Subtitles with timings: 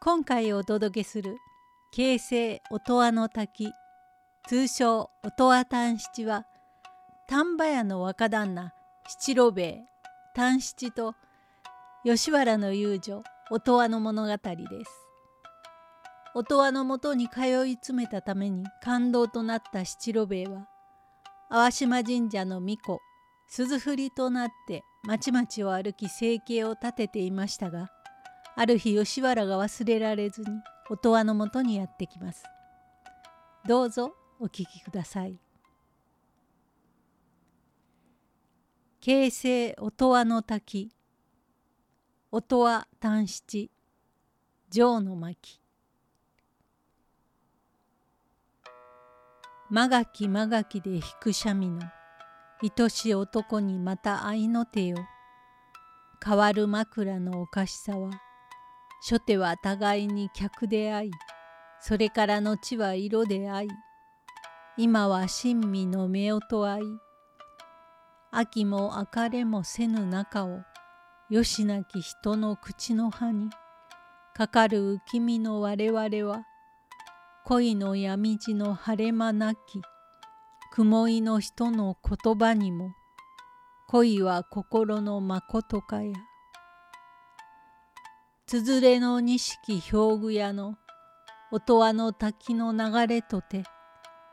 [0.00, 1.38] 今回お届けする
[1.90, 3.72] 「京成音羽の滝」
[4.46, 6.46] 通称音羽丹七は
[7.26, 8.72] 丹波屋の若旦那
[9.08, 9.88] 七郎兵衛
[10.36, 11.16] 丹七と
[12.04, 15.08] 吉原の遊女音羽の物語です。
[16.32, 20.68] 音羽のもとに通い詰めたために感動となった七郎兵衛は
[21.50, 23.00] 淡島神社の巫女
[23.48, 27.90] 鈴振りとなって町々を歩き生計を立てていましたが
[28.60, 30.48] ある日吉原が忘れられずに
[30.90, 32.42] 音羽のもとにやってきます。
[33.64, 35.38] どうぞお聞きください。
[39.00, 40.90] 京成音羽の滝。
[42.32, 43.70] 音羽丹七
[44.72, 45.60] 城の巻。
[49.70, 51.82] まがきまがきで引く三味の。
[52.60, 54.96] 愛しい男にまた愛の手よ
[56.24, 58.10] 変わる枕のおかしさは。
[59.00, 61.10] 初手は互いに客であい
[61.80, 63.68] それから後は色であい
[64.76, 66.82] 今は親身の夫とあい
[68.30, 70.60] 秋も明かれもせぬ中を
[71.30, 73.50] よしなき人の口の葉に
[74.34, 76.44] かかる浮き身の我々は
[77.44, 79.58] 恋の闇路の晴れ間なき
[80.72, 82.92] 雲井の人の言葉にも
[83.88, 86.12] 恋は心のまことかや
[88.48, 90.78] つづれの錦表具屋の
[91.52, 93.62] 音羽の滝の流れとて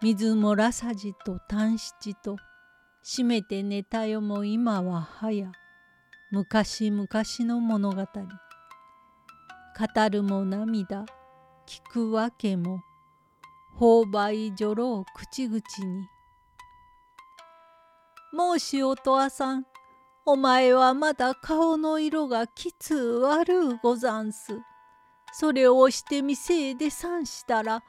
[0.00, 2.36] 水漏らさじと短七と
[3.02, 5.50] 閉めて寝たよも今ははや
[6.30, 7.96] 昔々の物語。
[7.96, 8.06] 語
[10.08, 11.04] るも涙
[11.66, 12.82] 聞くわけも
[13.76, 15.62] 購買女郎口々に
[18.60, 19.66] 「申しおとわさん
[20.28, 24.58] お前はまだ顔の色がきつ悪うござんす。
[25.32, 27.84] それをして店へ出さんしたら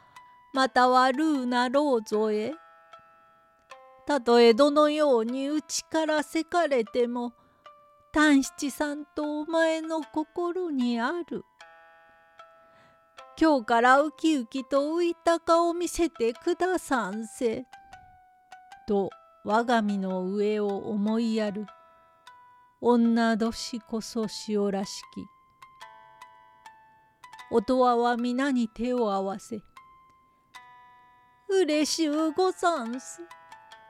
[0.54, 2.54] また悪うなろうぞえ。
[4.06, 7.34] たとえどのようにうちからせかれても
[8.14, 11.44] 丹七さんとお前の心にある。
[13.42, 17.66] 今日からウキウキと浮いた顔見せてくださんせ。
[18.88, 19.10] と
[19.44, 21.66] 我が身の上を思いやる
[22.80, 25.26] 女年こそ塩らしき。
[27.50, 29.62] 音羽は皆に手を合わせ
[31.50, 33.22] 「うれしゅうござんす。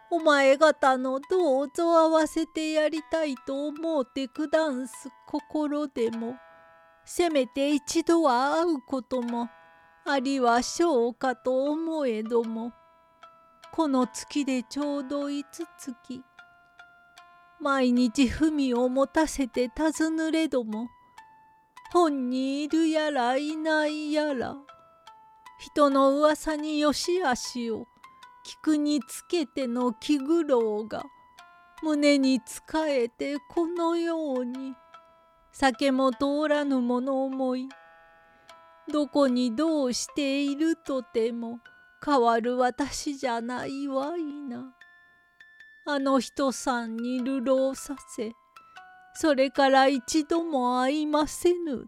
[0.09, 6.37] お前方のどうぞ合わせてやりたいと思うてくだんす心でも」
[7.03, 9.49] せめて一度は会うことも
[10.05, 12.71] ありはしょうかと思えども
[13.73, 16.36] この月でちょうど五月
[17.61, 20.87] 毎日文を持たせて尋ぬれども
[21.91, 24.55] 本にいるやらいないやら
[25.59, 27.87] 人の噂によしあしを
[28.45, 31.03] 聞くにつけての気苦労が
[31.83, 34.75] 胸につかえてこのように。
[35.59, 37.67] 酒も通らぬ物思い
[38.93, 41.57] どこにどうしているとても
[42.05, 44.76] 変わる私じゃないわいな。
[45.89, 48.33] あの人さんに流浪させ
[49.15, 51.87] それから一度も会いませぬ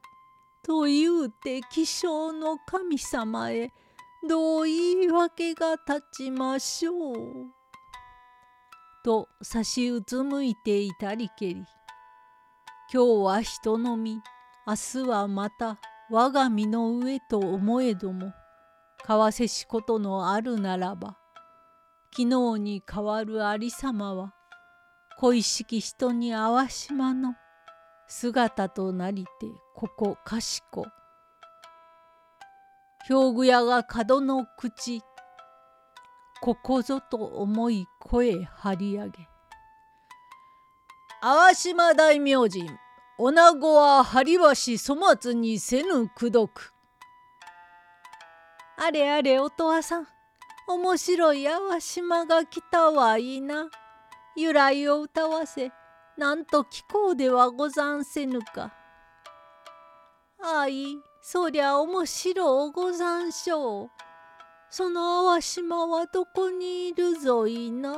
[0.64, 3.74] と言うて気象の神様へ
[4.28, 7.16] どう言い訳が立ちましょう。
[9.04, 11.64] と差しうつむいていたりけり。
[12.92, 14.22] 今日は人の身
[14.66, 15.78] 明日はまた
[16.10, 18.34] 我が身の上と思えども
[19.06, 21.19] 為替しことのあるならば
[22.12, 22.24] 昨
[22.56, 24.34] 日に代わるありさまは
[25.20, 27.36] 恋しき人にあわしまの
[28.08, 30.86] 姿となりてここかしこ。
[33.10, 35.02] 表具屋が角の口
[36.42, 39.28] ここぞと思い声張り上げ。
[41.22, 42.70] 淡島大明神
[43.18, 46.74] 女子は針橋粗末にせぬくどく
[48.78, 50.08] あれあれおとわさん。
[50.70, 53.72] 面白い淡島が来たはいいな
[54.38, 55.72] 由来を歌わせ
[56.16, 58.72] なんと聞こうではござんせぬか。
[60.40, 60.86] あい
[61.24, 63.90] そりゃ面白うござんしょう。
[64.70, 67.98] その淡島はどこにいるぞいな。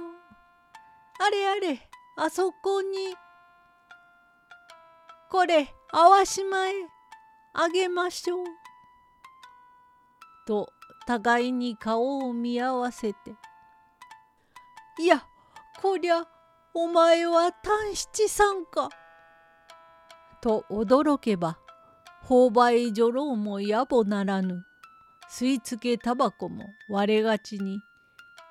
[1.19, 3.15] あれあれあそこに。
[5.29, 6.73] これ淡島へ
[7.53, 8.45] あげましょう。
[10.47, 10.69] と
[11.05, 13.35] 互いに顔を見合わせて。
[14.99, 15.25] いや
[15.81, 16.25] こりゃ
[16.73, 18.89] お前は短七さんか。
[20.41, 21.59] と驚けば
[22.27, 24.63] 購買女郎も野暮ならぬ
[25.29, 27.79] 吸い付けタバコも割れがちに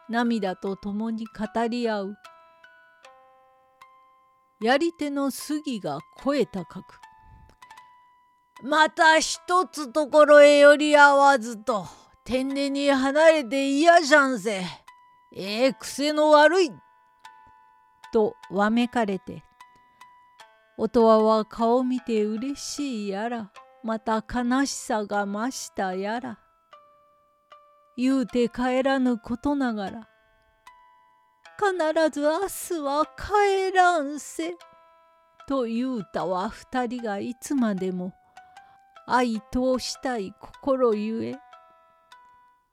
[0.09, 2.17] 涙と共に語り合う
[4.63, 7.01] やり手の杉が声高く
[8.63, 11.87] 「また一つところへ寄り合わずと
[12.31, 14.63] 天然に離れて嫌じゃんせ
[15.35, 16.71] ええ癖の悪い」
[18.15, 19.43] とわめかれて。
[20.79, 23.51] 音羽は顔見てうれしいやら。
[23.83, 26.39] また悲しさが増したやら。
[27.97, 30.09] 言うて帰らぬことながら。
[31.59, 34.55] 必ず明日は帰らんせ
[35.49, 38.15] と言うたは二人がいつまでも
[39.09, 41.50] 愛通したい心ゆえ。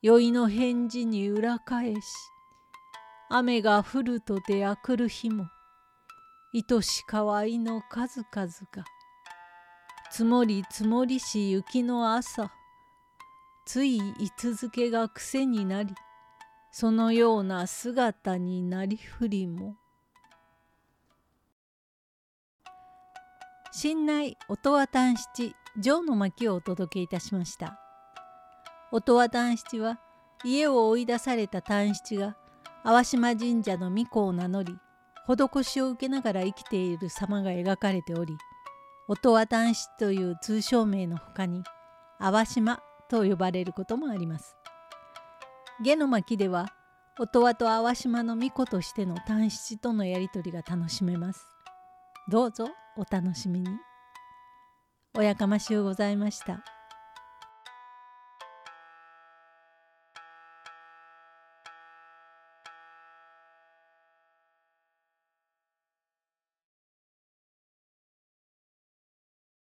[0.01, 2.01] 酔いの返事に裏返し
[3.29, 5.47] 雨が降るとてあくる日も
[6.53, 8.85] 愛しかわいの数々が
[10.11, 12.51] 積もり積もりし雪の朝
[13.65, 15.93] つい居続けが癖になり
[16.71, 19.77] そのような姿になりふりも。
[23.71, 27.86] 新内音羽丹七城の巻をお届けいたしました。
[28.91, 29.99] 音羽丹七は
[30.43, 32.37] 家を追い出された丹七が
[32.83, 34.77] 淡島神社の巫女を名乗り
[35.27, 38.37] 施しを受けながら生きている様が描かれており
[39.09, 41.63] 音羽男子という通称名のほかに
[42.19, 42.79] 淡島
[43.09, 44.55] と呼ばれることもあります。
[45.81, 46.73] 下の巻では
[47.19, 51.45] 音羽と淡島の巫女としての短七とのやり取りが楽しめます。
[52.29, 52.67] どうぞ
[52.97, 53.69] お楽しみに。
[55.17, 56.76] おやかましゅうございました。